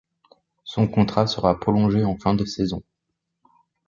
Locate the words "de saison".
2.33-2.81